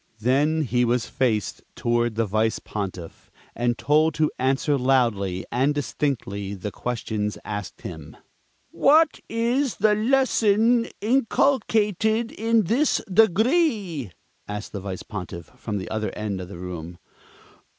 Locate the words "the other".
15.77-16.09